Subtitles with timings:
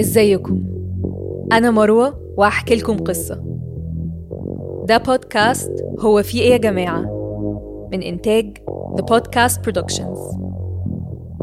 [0.00, 0.62] إزيكم؟
[1.52, 3.42] أنا مروة وهحكي لكم قصة.
[4.88, 7.00] ده بودكاست هو في إيه يا جماعة؟
[7.92, 8.56] من إنتاج
[8.96, 10.38] The Podcast Productions.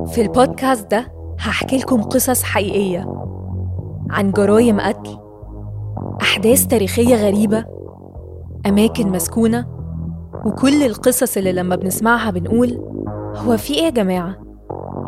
[0.07, 3.23] في البودكاست ده هحكي لكم قصص حقيقية
[4.09, 5.17] عن جرايم قتل
[6.21, 7.65] أحداث تاريخية غريبة
[8.65, 9.65] أماكن مسكونة
[10.45, 12.81] وكل القصص اللي لما بنسمعها بنقول
[13.35, 14.35] هو في إيه يا جماعة؟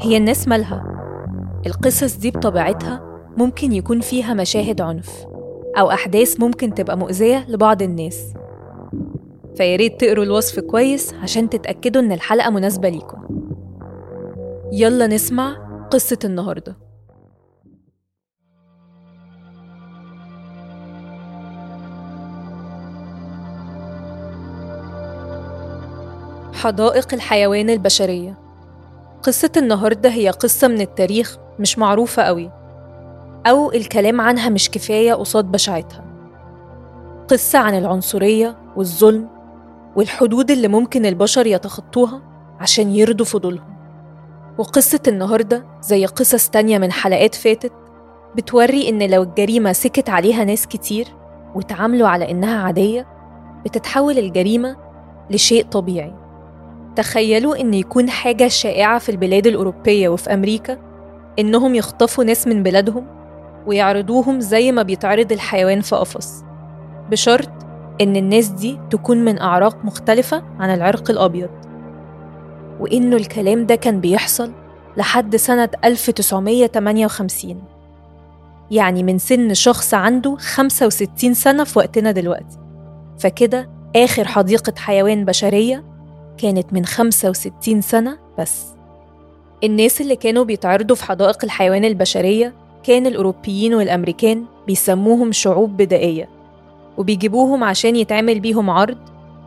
[0.01, 0.83] هي الناس مالها؟
[1.65, 5.25] القصص دي بطبيعتها ممكن يكون فيها مشاهد عنف
[5.77, 8.33] أو أحداث ممكن تبقى مؤذية لبعض الناس.
[9.55, 13.17] فياريت تقروا الوصف كويس عشان تتأكدوا إن الحلقة مناسبة ليكم.
[14.71, 15.57] يلا نسمع
[15.91, 16.77] قصة النهارده.
[26.53, 28.37] حدائق الحيوان البشرية.
[29.23, 32.64] قصة النهاردة هي قصة من التاريخ مش معروفة قوي.
[33.45, 36.05] أو الكلام عنها مش كفاية قصاد بشاعتها.
[37.27, 39.29] قصة عن العنصرية والظلم
[39.95, 42.21] والحدود اللي ممكن البشر يتخطوها
[42.59, 43.75] عشان يرضوا فضولهم.
[44.57, 47.73] وقصة النهاردة زي قصص تانية من حلقات فاتت
[48.35, 51.07] بتوري إن لو الجريمة سكت عليها ناس كتير
[51.55, 53.07] وتعاملوا على إنها عادية
[53.65, 54.75] بتتحول الجريمة
[55.29, 56.13] لشيء طبيعي.
[56.95, 60.77] تخيلوا إن يكون حاجة شائعة في البلاد الأوروبية وفي أمريكا
[61.39, 63.07] إنهم يخطفوا ناس من بلادهم
[63.67, 66.43] ويعرضوهم زي ما بيتعرض الحيوان في قفص.
[67.11, 67.49] بشرط
[68.01, 71.49] إن الناس دي تكون من أعراق مختلفة عن العرق الأبيض.
[72.79, 74.51] وإنه الكلام ده كان بيحصل
[74.97, 77.63] لحد سنة 1958
[78.71, 82.57] يعني من سن شخص عنده 65 سنة في وقتنا دلوقتي.
[83.19, 85.83] فكده آخر حديقة حيوان بشرية
[86.37, 88.65] كانت من 65 سنة بس.
[89.63, 92.53] الناس اللي كانوا بيتعرضوا في حدائق الحيوان البشرية
[92.87, 96.29] كان الأوروبيين والأمريكان بيسموهم شعوب بدائية
[96.97, 98.97] وبيجيبوهم عشان يتعمل بيهم عرض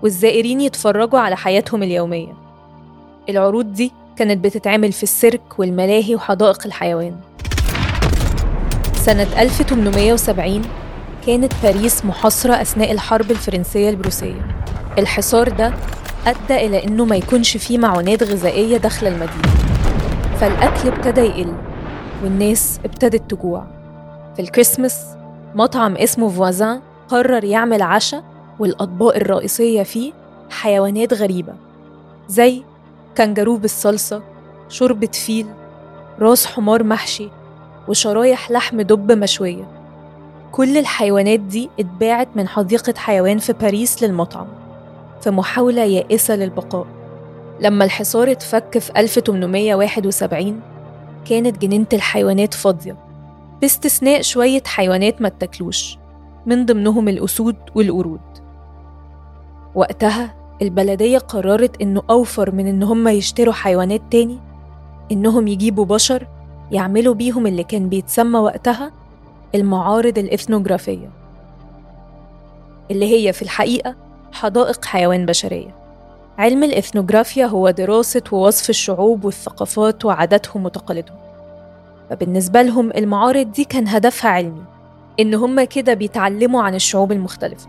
[0.02, 2.32] والزائرين يتفرجوا على حياتهم اليومية.
[3.28, 7.16] العروض دي كانت بتتعمل في السيرك والملاهي وحدائق الحيوان.
[8.94, 10.62] سنة 1870
[11.26, 14.46] كانت باريس محاصرة أثناء الحرب الفرنسية البروسية.
[14.98, 15.72] الحصار ده
[16.26, 19.54] أدى إلى إنه ما يكونش فيه معونات غذائية داخل المدينة.
[20.40, 21.67] فالأكل ابتدى يقل.
[22.22, 23.64] والناس ابتدت تجوع.
[24.36, 25.04] في الكريسماس
[25.54, 28.24] مطعم اسمه فوازان قرر يعمل عشاء
[28.58, 30.12] والأطباق الرئيسية فيه
[30.50, 31.54] حيوانات غريبة
[32.28, 32.62] زي
[33.18, 34.22] كنجارو بالصلصة
[34.68, 35.46] شوربة فيل
[36.20, 37.28] راس حمار محشي
[37.88, 39.68] وشرايح لحم دب مشوية.
[40.52, 44.46] كل الحيوانات دي اتباعت من حديقة حيوان في باريس للمطعم
[45.20, 46.86] في محاولة يائسة للبقاء.
[47.60, 50.60] لما الحصار اتفك في 1871
[51.28, 52.96] كانت جنينة الحيوانات فاضية
[53.60, 55.98] باستثناء شوية حيوانات ما اتاكلوش
[56.46, 58.20] من ضمنهم الأسود والقرود.
[59.74, 64.38] وقتها البلدية قررت إنه أوفر من إن هم يشتروا حيوانات تاني
[65.12, 66.26] إنهم يجيبوا بشر
[66.72, 68.92] يعملوا بيهم اللي كان بيتسمى وقتها
[69.54, 71.10] المعارض الإثنوغرافية
[72.90, 73.96] اللي هي في الحقيقة
[74.32, 75.87] حدائق حيوان بشرية.
[76.38, 81.16] علم الإثنوغرافيا هو دراسة ووصف الشعوب والثقافات وعاداتهم وتقاليدهم.
[82.10, 84.62] فبالنسبة لهم المعارض دي كان هدفها علمي
[85.20, 87.68] إن هم كده بيتعلموا عن الشعوب المختلفة.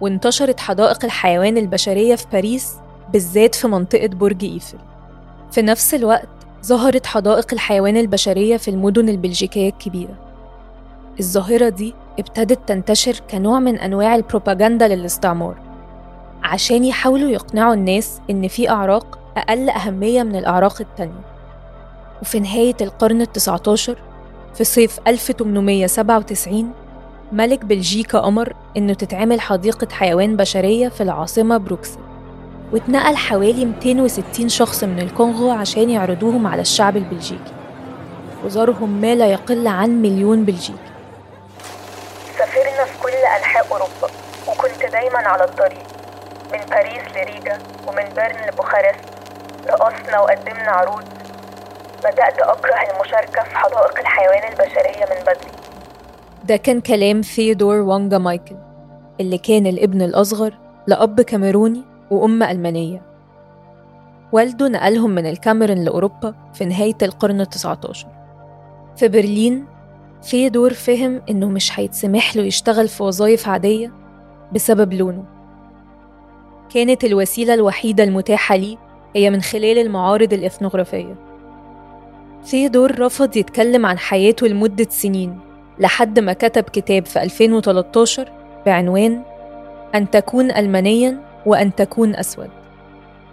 [0.00, 2.74] وانتشرت حدائق الحيوان البشرية في باريس
[3.12, 4.78] بالذات في منطقة برج إيفل.
[5.50, 6.28] في نفس الوقت
[6.64, 10.14] ظهرت حدائق الحيوان البشرية في المدن البلجيكية الكبيرة.
[11.20, 15.71] الظاهرة دي ابتدت تنتشر كنوع من أنواع البروباجندا للاستعمار.
[16.44, 21.20] عشان يحاولوا يقنعوا الناس إن في أعراق أقل أهمية من الأعراق التانية.
[22.22, 23.98] وفي نهاية القرن التسعة عشر
[24.54, 26.72] في صيف 1897
[27.32, 31.98] ملك بلجيكا أمر إنه تتعمل حديقة حيوان بشرية في العاصمة بروكسل.
[32.72, 37.52] واتنقل حوالي 260 شخص من الكونغو عشان يعرضوهم على الشعب البلجيكي.
[38.44, 40.78] وزارهم ما لا يقل عن مليون بلجيكي.
[42.38, 44.08] سافرنا في كل أنحاء أوروبا
[44.48, 45.91] وكنت دايما على الطريق.
[46.52, 49.04] من باريس لريجا ومن بيرن لبوخارست.
[49.68, 51.04] رقصنا وقدمنا عروض.
[51.98, 55.52] بدأت أكره المشاركة في حدائق الحيوان البشرية من بدري.
[56.44, 58.56] ده كان كلام ثيودور وانجا مايكل
[59.20, 63.02] اللي كان الابن الأصغر لأب كاميروني وأم ألمانية.
[64.32, 68.08] والده نقلهم من الكاميرون لأوروبا في نهاية القرن التسعة عشر
[68.96, 69.66] في برلين
[70.22, 73.92] ثيودور فهم إنه مش هيتسمح له يشتغل في وظائف عادية
[74.52, 75.24] بسبب لونه.
[76.74, 78.76] كانت الوسيلة الوحيدة المتاحة ليه
[79.16, 81.14] هي من خلال المعارض الإثنوغرافية.
[82.44, 85.38] ثيودور رفض يتكلم عن حياته لمدة سنين
[85.78, 88.32] لحد ما كتب كتاب في 2013
[88.66, 89.22] بعنوان
[89.94, 92.50] أن تكون ألمانيا وأن تكون أسود.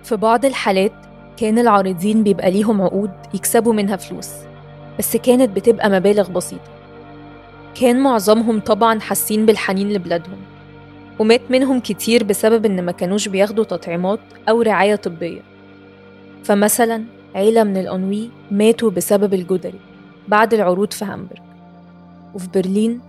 [0.03, 0.91] في بعض الحالات
[1.37, 4.29] كان العارضين بيبقى ليهم عقود يكسبوا منها فلوس
[4.99, 6.71] بس كانت بتبقى مبالغ بسيطة.
[7.81, 10.48] كان معظمهم طبعا حاسين بالحنين لبلادهم.
[11.19, 14.19] ومات منهم كتير بسبب إن ما كانوش بياخدوا تطعيمات
[14.49, 15.41] أو رعاية طبية.
[16.43, 17.03] فمثلا
[17.35, 19.79] عيلة من الأنوي ماتوا بسبب الجدري
[20.27, 21.41] بعد العروض في هامبورغ
[22.35, 22.99] وفي برلين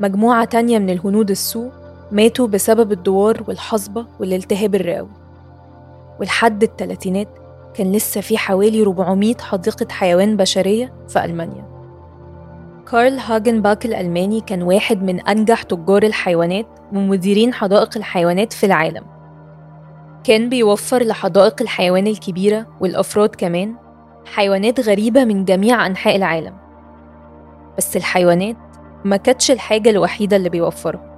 [0.00, 1.70] مجموعة تانية من الهنود السوء
[2.12, 5.08] ماتوا بسبب الدوار والحصبة والالتهاب الرئوي
[6.20, 7.28] ولحد التلاتينات
[7.74, 11.77] كان لسه في حوالي 400 حديقة حيوان بشرية في ألمانيا.
[12.90, 19.04] كارل هاجنباك الألماني كان واحد من أنجح تجار الحيوانات ومديرين حدائق الحيوانات في العالم.
[20.24, 23.74] كان بيوفر لحدائق الحيوان الكبيرة والأفراد كمان
[24.24, 26.54] حيوانات غريبة من جميع أنحاء العالم.
[27.78, 28.56] بس الحيوانات
[29.04, 31.08] ما كانتش الحاجة الوحيدة اللي بيوفرها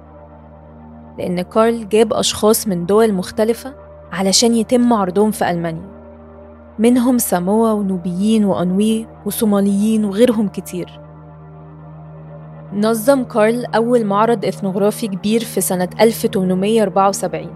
[1.17, 3.75] لأن كارل جاب أشخاص من دول مختلفة
[4.11, 5.91] علشان يتم عرضهم في ألمانيا.
[6.79, 11.00] منهم ساموا ونوبيين وأنوي وصوماليين وغيرهم كتير.
[12.73, 17.49] نظم كارل أول معرض إثنوغرافي كبير في سنة 1874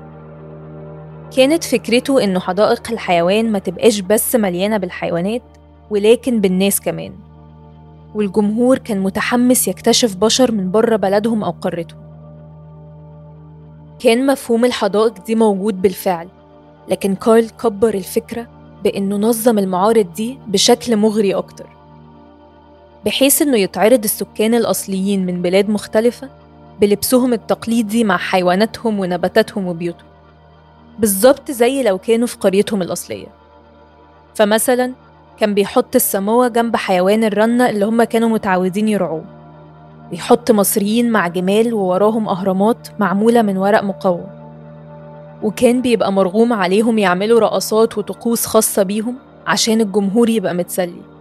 [1.38, 5.42] كانت فكرته إنه حدائق الحيوان ما تبقاش بس مليانة بالحيوانات
[5.90, 7.14] ولكن بالناس كمان.
[8.16, 12.00] والجمهور كان متحمس يكتشف بشر من بره بلدهم أو قارتهم
[14.00, 16.28] كان مفهوم الحدائق دي موجود بالفعل
[16.90, 18.48] لكن كارل كبر الفكرة
[18.84, 21.75] بإنه نظم المعارض دي بشكل مغري أكتر.
[23.06, 26.30] بحيث إنه يتعرض السكان الأصليين من بلاد مختلفة
[26.82, 30.08] بلبسهم التقليدي مع حيواناتهم ونباتاتهم وبيوتهم.
[31.00, 33.28] بالظبط زي لو كانوا في قريتهم الأصلية.
[34.36, 34.94] فمثلا
[35.40, 39.26] كان بيحط السموة جنب حيوان الرنة اللي هم كانوا متعودين يرعوه.
[40.12, 44.26] بيحط مصريين مع جمال ووراهم أهرامات معمولة من ورق مقوم
[45.44, 49.16] وكان بيبقى مرغوم عليهم يعملوا رقصات وطقوس خاصة بيهم
[49.48, 51.15] عشان الجمهور يبقى متسلي.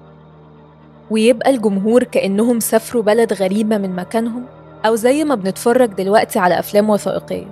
[1.10, 4.44] ويبقى الجمهور كأنهم سافروا بلد غريبة من مكانهم
[4.86, 7.46] أو زي ما بنتفرج دلوقتي على أفلام وثائقية.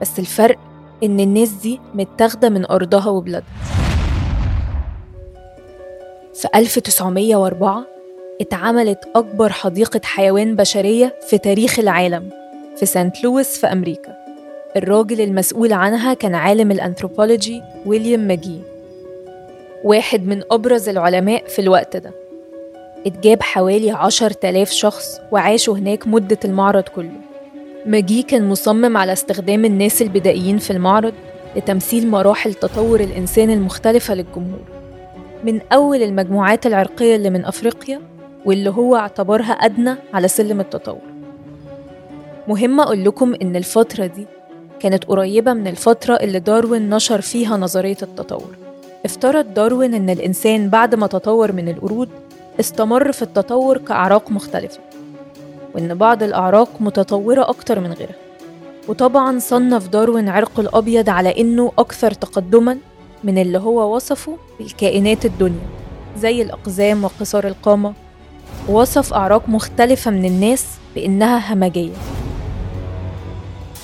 [0.00, 0.56] بس الفرق
[1.02, 3.48] إن الناس دي متاخدة من أرضها وبلادها.
[6.34, 7.84] في 1904
[8.40, 12.30] اتعملت أكبر حديقة حيوان بشرية في تاريخ العالم
[12.76, 14.16] في سانت لويس في أمريكا.
[14.76, 18.60] الراجل المسؤول عنها كان عالم الأنثروبولوجي ويليام ماجي
[19.84, 22.27] واحد من أبرز العلماء في الوقت ده.
[23.06, 27.20] اتجاب حوالي عشر تلاف شخص وعاشوا هناك مدة المعرض كله.
[27.86, 31.12] ماجي كان مصمم على استخدام الناس البدائيين في المعرض
[31.56, 34.60] لتمثيل مراحل تطور الإنسان المختلفة للجمهور.
[35.44, 38.00] من أول المجموعات العرقية اللي من أفريقيا
[38.44, 41.00] واللي هو اعتبرها أدنى على سلم التطور.
[42.48, 44.26] مهم أقول لكم إن الفترة دي
[44.80, 48.54] كانت قريبة من الفترة اللي داروين نشر فيها نظرية التطور.
[49.04, 52.08] افترض داروين إن الإنسان بعد ما تطور من القرود
[52.60, 54.80] استمر في التطور كأعراق مختلفة
[55.74, 58.14] وإن بعض الأعراق متطورة أكتر من غيرها.
[58.88, 62.78] وطبعا صنف داروين عرق الأبيض على إنه أكثر تقدما
[63.24, 65.66] من اللي هو وصفه بالكائنات الدنيا
[66.18, 67.92] زي الأقزام وقصار القامة.
[68.68, 71.92] ووصف أعراق مختلفة من الناس بإنها همجية.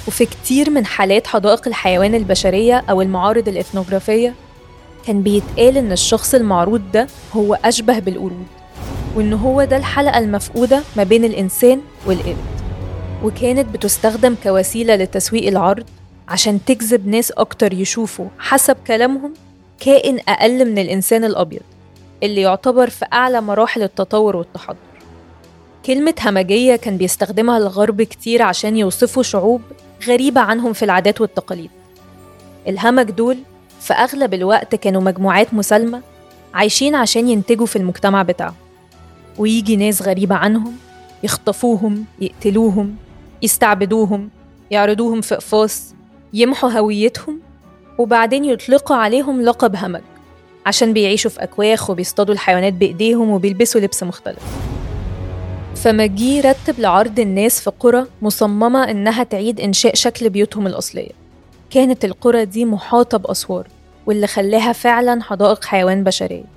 [0.08, 4.34] وفي كتير من حالات حدائق الحيوان البشرية أو المعارض الإثنوغرافية
[5.06, 8.46] كان بيتقال إن الشخص المعروض ده هو أشبه بالقرود.
[9.14, 12.36] وإن هو ده الحلقة المفقودة ما بين الإنسان والقرد
[13.24, 15.84] وكانت بتستخدم كوسيلة لتسويق العرض
[16.28, 19.34] عشان تجذب ناس أكتر يشوفوا حسب كلامهم
[19.80, 21.60] كائن أقل من الإنسان الأبيض
[22.22, 24.76] اللي يعتبر في أعلى مراحل التطور والتحضر.
[25.86, 29.60] كلمة همجية كان بيستخدمها الغرب كتير عشان يوصفوا شعوب
[30.08, 31.70] غريبة عنهم في العادات والتقاليد.
[32.68, 33.38] الهمج دول
[33.80, 36.00] في أغلب الوقت كانوا مجموعات مسالمة
[36.54, 38.54] عايشين عشان ينتجوا في المجتمع بتاعهم.
[39.38, 40.76] ويجي ناس غريبة عنهم
[41.22, 42.96] يخطفوهم يقتلوهم
[43.42, 44.30] يستعبدوهم
[44.70, 45.94] يعرضوهم في أقفاص
[46.32, 47.40] يمحوا هويتهم
[47.98, 50.00] وبعدين يطلقوا عليهم لقب همج
[50.66, 54.42] عشان بيعيشوا في أكواخ وبيصطادوا الحيوانات بإيديهم وبيلبسوا لبس مختلف.
[55.76, 61.10] فمجي رتب لعرض الناس في قرى مصممة إنها تعيد إنشاء شكل بيوتهم الأصلية.
[61.70, 63.68] كانت القرى دي محاطة بأسوار
[64.06, 66.53] واللي خلاها فعلا حدائق حيوان بشرية.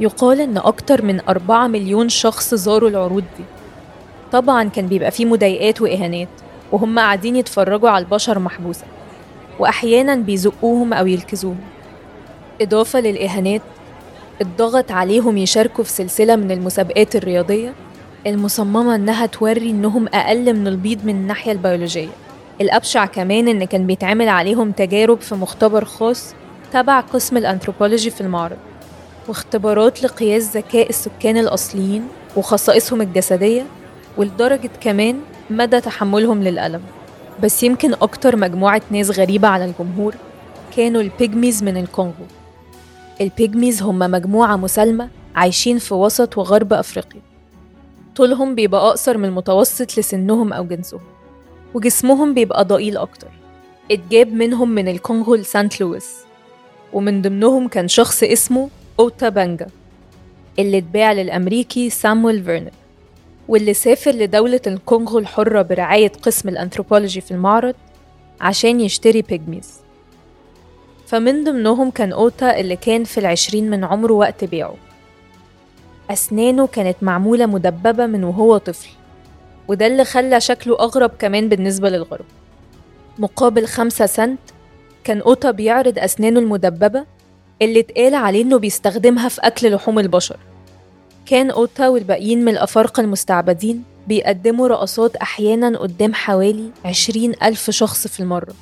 [0.00, 3.44] يقال إن أكتر من أربعة مليون شخص زاروا العروض دي.
[4.32, 6.28] طبعا كان بيبقى فيه مضايقات وإهانات
[6.72, 8.84] وهم قاعدين يتفرجوا على البشر محبوسة
[9.58, 11.60] وأحيانا بيزقوهم أو يلكزوهم.
[12.60, 13.62] إضافة للإهانات
[14.40, 17.72] اتضغط عليهم يشاركوا في سلسلة من المسابقات الرياضية
[18.26, 22.08] المصممة إنها توري إنهم أقل من البيض من الناحية البيولوجية.
[22.60, 26.34] الأبشع كمان إن كان بيتعمل عليهم تجارب في مختبر خاص
[26.72, 28.56] تبع قسم الأنثروبولوجي في المعرض.
[29.28, 33.66] واختبارات لقياس ذكاء السكان الأصليين وخصائصهم الجسدية
[34.16, 36.82] ولدرجة كمان مدى تحملهم للألم.
[37.42, 40.14] بس يمكن أكتر مجموعة ناس غريبة على الجمهور
[40.76, 42.26] كانوا ال Pygmies من الكونغو.
[43.20, 47.20] ال Pygmies هم مجموعة مسالمة عايشين في وسط وغرب أفريقيا.
[48.16, 51.00] طولهم بيبقى أقصر من المتوسط لسنهم أو جنسهم
[51.74, 53.28] وجسمهم بيبقى ضئيل أكتر.
[53.90, 56.16] اتجاب منهم من الكونغو لسانت لويس
[56.92, 58.68] ومن ضمنهم كان شخص اسمه
[59.00, 59.66] أوتا بانجا
[60.58, 62.70] اللي اتباع للأمريكي سامويل فيرنر
[63.48, 67.74] واللي سافر لدولة الكونغو الحرة برعاية قسم الأنثروبولوجي في المعرض
[68.40, 69.72] عشان يشتري Pygmies.
[71.06, 74.74] فمن ضمنهم كان أوتا اللي كان في العشرين من عمره وقت بيعه.
[76.10, 78.88] أسنانه كانت معمولة مدببة من وهو طفل
[79.68, 82.24] وده اللي خلى شكله أغرب كمان بالنسبة للغرب.
[83.18, 84.40] مقابل خمسة سنت
[85.04, 87.04] كان أوتا بيعرض أسنانه المدببة
[87.64, 90.36] اللي اتقال عليه إنه بيستخدمها في أكل لحوم البشر.
[91.26, 98.20] كان أوتا والباقيين من الأفارقة المستعبدين بيقدموا رقصات أحيانا قدام حوالي عشرين ألف شخص في
[98.20, 98.54] المرة.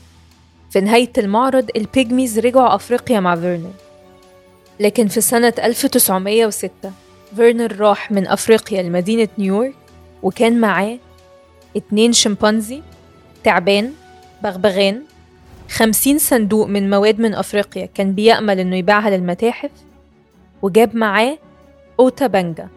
[0.71, 3.73] في نهاية المعرض ال Pygmies رجعوا أفريقيا مع فيرنر.
[4.81, 6.71] لكن في سنة 1906
[7.37, 9.75] فيرنر راح من أفريقيا لمدينة نيويورك
[10.23, 10.99] وكان معاه
[11.77, 12.83] اتنين شمبانزي
[13.45, 13.93] تعبان
[14.43, 15.03] بغبغان
[15.71, 19.71] خمسين صندوق من مواد من أفريقيا كان بيأمل إنه يبيعها للمتاحف؟
[20.63, 21.39] وجاب معاه
[22.01, 22.69] أوتا بانجا.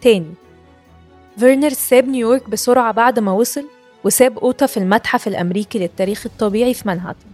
[0.00, 0.34] تاني
[1.38, 3.64] فيرنر ساب نيويورك بسرعة بعد ما وصل
[4.04, 7.26] وساب أوتا في المتحف الأمريكي للتاريخ الطبيعي في منهاتن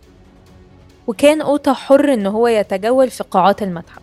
[1.06, 4.02] وكان أوتا حر إن هو يتجول في قاعات المتحف.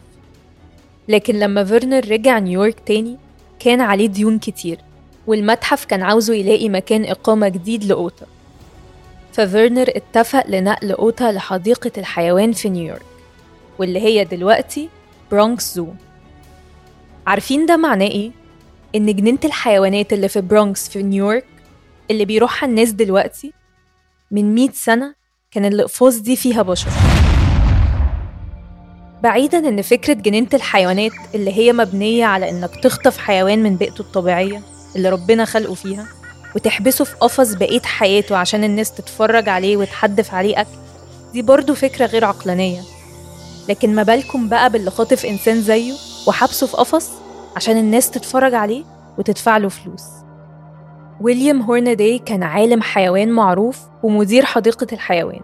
[1.07, 3.17] لكن لما فيرنر رجع نيويورك تاني
[3.59, 4.79] كان عليه ديون كتير
[5.27, 8.25] والمتحف كان عاوزه يلاقي مكان إقامة جديد لأوتا.
[9.35, 13.01] ففيرنر اتفق لنقل أوتا لحديقة الحيوان في نيويورك
[13.79, 14.89] واللي هي دلوقتي
[15.31, 15.87] Bronx Zoo
[17.27, 18.31] عارفين ده معناه إيه؟
[18.95, 21.45] إن جنينة الحيوانات اللي في برونكس في نيويورك
[22.11, 23.53] اللي بيروحها الناس دلوقتي
[24.31, 25.15] من 100 سنة
[25.51, 26.89] كان الأقفاص دي فيها بشر
[29.23, 34.61] بعيدا إن فكرة جنينة الحيوانات اللي هي مبنية على إنك تخطف حيوان من بيئته الطبيعية
[34.95, 36.07] اللي ربنا خلقه فيها
[36.55, 40.77] وتحبسه في قفص بقية حياته عشان الناس تتفرج عليه وتحدف عليه أكل.
[41.33, 42.81] دي برضه فكرة غير عقلانية.
[43.69, 45.93] لكن ما بالكم بقى باللي خاطف إنسان زيه
[46.27, 47.11] وحبسه في قفص
[47.55, 48.83] عشان الناس تتفرج عليه
[49.17, 50.03] وتدفع له فلوس.
[51.21, 55.41] ويليام هورناداي كان عالم حيوان معروف ومدير حديقة الحيوان.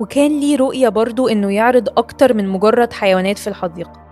[0.00, 4.04] وكان ليه رؤية برضو إنه يعرض أكتر من مجرد حيوانات في الحديقة.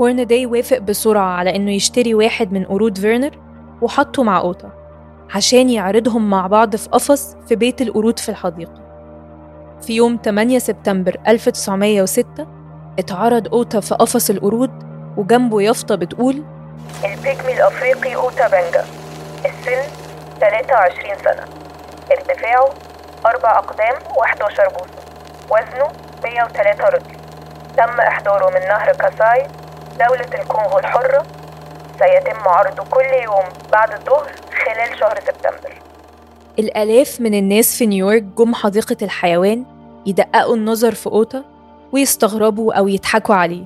[0.00, 3.38] هورناداي وافق بسرعة على إنه يشتري واحد من قرود فيرنر
[3.82, 4.83] وحطه مع أوتا
[5.30, 8.84] عشان يعرضهم مع بعض في قفص في بيت القرود في الحديقة.
[9.82, 12.46] في يوم 8 سبتمبر 1906
[12.98, 14.70] اتعرض أوتا في قفص القرود
[15.16, 16.42] وجنبه يافطة بتقول
[17.04, 18.84] البيجمي الأفريقي أوتا بانجا
[19.44, 19.82] السن
[20.40, 21.44] 23 سنة.
[22.12, 22.68] ارتفاعه
[23.26, 25.04] أربع أقدام و11 بوصة.
[25.50, 25.88] وزنه
[26.24, 27.16] 103 رطل
[27.76, 29.46] تم إحضاره من نهر كاساي
[29.98, 31.22] دولة الكونغو الحرة.
[31.98, 34.30] سيتم عرضه كل يوم بعد الظهر
[34.64, 35.74] خلال شهر سبتمبر.
[36.58, 39.64] الآلاف من الناس في نيويورك جم حديقة الحيوان
[40.06, 41.44] يدققوا النظر في أوتا
[41.92, 43.64] ويستغربوا أو يضحكوا عليه.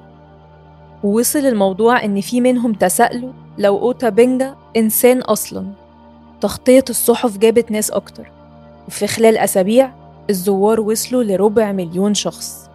[1.04, 5.66] ووصل الموضوع إن في منهم تساءلوا لو أوتا بنجا إنسان أصلا.
[6.40, 8.30] تغطية الصحف جابت ناس أكتر.
[8.88, 9.90] وفي خلال أسابيع
[10.30, 12.70] الزوار وصلوا لربع مليون شخص.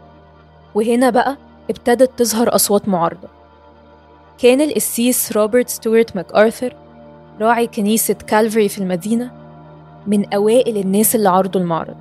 [0.75, 1.37] وهنا بقى
[1.69, 3.27] ابتدت تظهر أصوات معارضة.
[4.37, 6.75] كان القسيس روبرت ستوارت ماكأرثر
[7.41, 9.31] راعي كنيسة كالفري في المدينة
[10.07, 11.95] من أوائل الناس اللي عارضوا المعرض.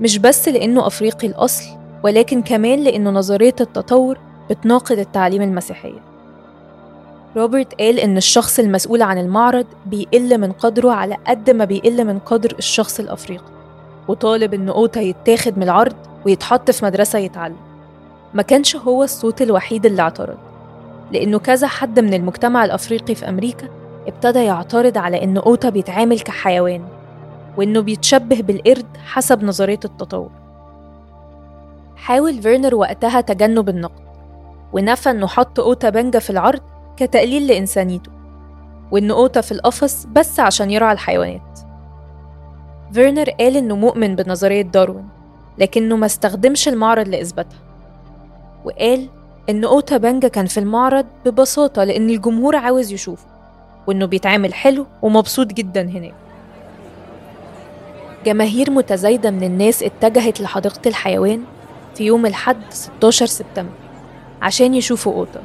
[0.00, 1.64] مش بس لأنه أفريقي الأصل
[2.02, 4.18] ولكن كمان لأنه نظرية التطور
[4.50, 6.00] بتناقض التعليم المسيحية.
[7.36, 12.18] روبرت قال إن الشخص المسؤول عن المعرض بيقل من قدره على قد ما بيقل من
[12.18, 13.50] قدر الشخص الأفريقي
[14.08, 17.56] وطالب إن أوتا يتاخد من العرض ويتحط في مدرسة يتعلم.
[18.34, 20.36] ما كانش هو الصوت الوحيد اللي اعترض
[21.12, 23.68] لأنه كذا حد من المجتمع الأفريقي في أمريكا
[24.08, 26.84] ابتدى يعترض على إن أوتا بيتعامل كحيوان
[27.56, 30.30] وإنه بيتشبه بالقرد حسب نظرية التطور.
[31.96, 34.02] حاول فيرنر وقتها تجنب النقد
[34.72, 36.60] ونفى إنه حط أوتا بانجا في العرض
[36.96, 38.10] كتقليل لإنسانيته
[38.90, 41.58] وإن أوتا في القفص بس عشان يرعى الحيوانات.
[42.92, 45.08] فيرنر قال إنه مؤمن بنظرية داروين
[45.58, 47.58] لكنه ما استخدمش المعرض لإثباتها
[48.64, 49.08] وقال
[49.50, 53.29] إن أوتا بانجا كان في المعرض ببساطة لأن الجمهور عاوز يشوفه.
[53.90, 56.14] وإنه بيتعامل حلو ومبسوط جدا هناك.
[58.26, 61.44] جماهير متزايدة من الناس اتجهت لحديقة الحيوان
[61.96, 63.72] في يوم الحد 16 سبتمبر
[64.42, 65.42] عشان يشوفوا أوتا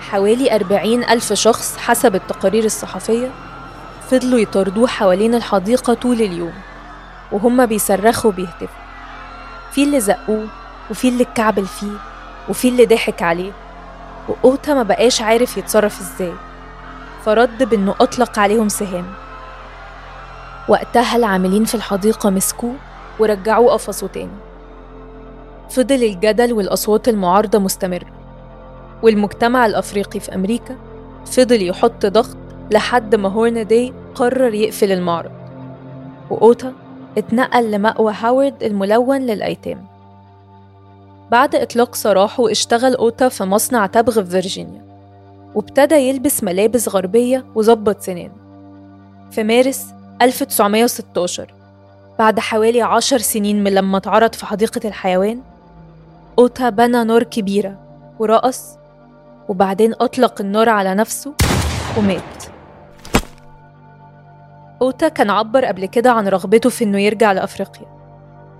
[0.00, 3.30] حوالي 40 ألف شخص حسب التقارير الصحفية
[4.10, 6.52] فضلوا يطاردوه حوالين الحديقة طول اليوم
[7.32, 8.80] وهم بيصرخوا وبيهتفوا.
[9.72, 10.48] في اللي زقوه
[10.90, 11.96] وفي اللي اتكعبل فيه
[12.48, 13.52] وفي اللي ضحك عليه
[14.28, 16.32] وأوتا ما بقاش عارف يتصرف إزاي.
[17.24, 19.06] فرد بإنه أطلق عليهم سهام.
[20.68, 22.74] وقتها العاملين في الحديقة مسكوه
[23.18, 24.30] ورجعوه قفصه تاني.
[25.70, 28.06] فضل الجدل والأصوات المعارضة مستمرة.
[29.02, 30.76] والمجتمع الأفريقي في أمريكا
[31.26, 32.36] فضل يحط ضغط
[32.70, 35.30] لحد ما هورنا داي قرر يقفل المعرض.
[36.30, 36.72] وأوتا
[37.18, 39.86] اتنقل لمأوى هاورد الملون للأيتام.
[41.30, 44.89] بعد إطلاق سراحه اشتغل أوتا في مصنع تبغ في فيرجينيا.
[45.54, 48.30] وابتدى يلبس ملابس غربية وظبط سنان.
[49.30, 49.86] في مارس
[50.22, 51.54] 1916
[52.18, 55.40] بعد حوالي عشر سنين من لما اتعرض في حديقة الحيوان
[56.38, 57.78] أوتا بنى نار كبيرة
[58.18, 58.64] ورقص
[59.48, 61.32] وبعدين أطلق النار على نفسه
[61.98, 62.44] ومات.
[64.82, 67.86] أوتا كان عبر قبل كده عن رغبته في إنه يرجع لأفريقيا.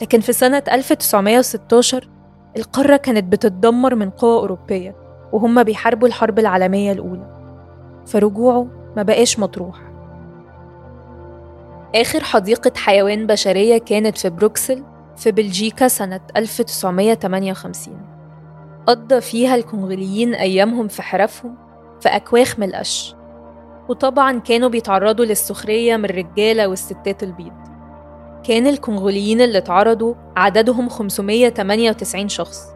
[0.03, 2.09] لكن في سنة 1916
[2.57, 5.00] القارة كانت بتتدمر من قوى أوروبية.
[5.33, 7.27] وهم بيحاربوا الحرب العالمية الأولى.
[8.07, 9.91] فرجوعه ما بقاش مطروح.
[11.95, 14.85] آخر حديقة حيوان بشرية كانت في بروكسل
[15.17, 18.01] في بلجيكا سنة 1958
[18.87, 21.55] قضى فيها الكونغوليين أيامهم في حرفهم
[22.01, 23.15] في أكواخ من القش
[23.89, 27.53] وطبعا كانوا بيتعرضوا للسخرية من الرجالة والستات البيض.
[28.45, 32.67] كان الكونغوليين اللي اتعرضوا عددهم 598 شخص.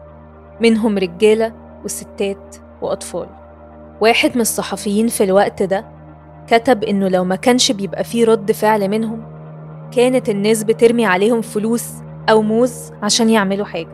[0.61, 1.53] منهم رجالة
[1.83, 3.27] وستات وأطفال.
[4.01, 5.85] واحد من الصحفيين في الوقت ده
[6.47, 9.23] كتب إنه لو ما كانش بيبقى فيه رد فعل منهم
[9.91, 11.85] كانت الناس بترمي عليهم فلوس
[12.29, 13.87] أو موز عشان يعملوا حاجة.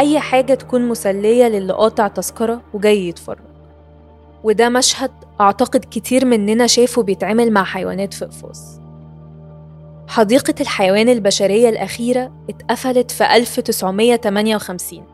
[0.00, 3.38] أي حاجة تكون مسلية للي قاطع تذكرة وجاي يتفرج.
[4.44, 8.80] وده مشهد أعتقد كتير مننا شافه بيتعمل مع حيوانات في قفاص
[10.08, 15.04] حديقة الحيوان البشرية الأخيرة اتقفلت في 1958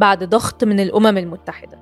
[0.00, 1.78] بعد ضغط من الأمم المتحدة.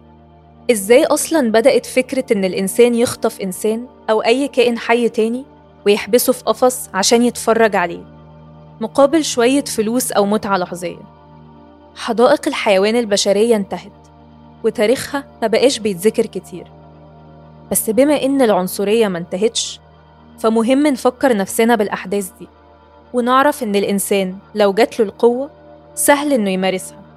[0.71, 5.45] إزاي أصلاً بدأت فكرة إن الإنسان يخطف إنسان أو أي كائن حي تاني
[5.87, 8.05] ويحبسه في قفص عشان يتفرج عليه؟
[8.81, 10.99] مقابل شوية فلوس أو متعة لحظية.
[11.97, 13.93] حدائق الحيوان البشرية انتهت
[14.65, 16.67] وتاريخها ما بقاش بيتذكر كتير.
[17.71, 19.81] بس بما إن العنصرية ما انتهتش
[20.39, 22.49] فمهم نفكر نفسنا بالأحداث دي
[23.15, 25.51] ونعرف إن الإنسان لو جات له القوة
[25.95, 27.08] سهل إنه يمارسها.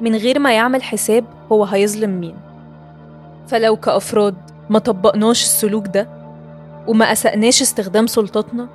[0.00, 2.36] من غير ما يعمل حساب هو هيظلم مين.
[3.46, 4.36] فلو كأفراد
[4.70, 6.08] ما طبقناش السلوك ده
[6.88, 8.68] وما أسأناش استخدام سلطتنا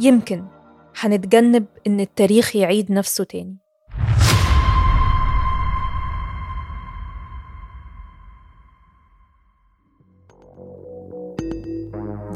[0.00, 0.44] يمكن
[1.00, 3.56] هنتجنب إن التاريخ يعيد نفسه تاني.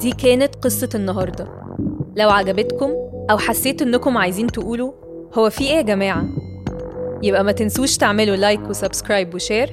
[0.00, 1.48] دي كانت قصة النهاردة.
[2.16, 2.90] لو عجبتكم
[3.30, 4.92] أو حسيت إنكم عايزين تقولوا
[5.34, 6.24] هو في إيه يا جماعة؟
[7.22, 9.70] يبقى ما تنسوش تعملوا like و subscribe و share.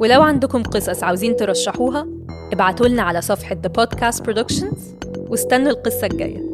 [0.00, 2.06] ولو عندكم قصص عاوزين ترشحوها
[2.52, 4.78] ابعتولنا على صفحة The Podcast Productions
[5.30, 6.49] واستنوا القصة الجاية.